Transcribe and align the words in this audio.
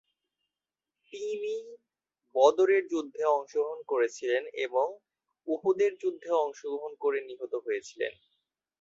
তিনি 1.13 1.55
বদরের 2.35 2.83
যুদ্ধে 2.91 3.23
অংশগ্রহণ 3.35 3.79
করেছিলেন 3.87 4.43
এবং 4.65 4.87
উহুদের 5.47 5.91
যুদ্ধে 6.01 6.29
অংশগ্রহণ 6.43 6.91
করে 7.03 7.19
নিহত 7.27 7.53
হয়েছিলেন। 7.65 8.13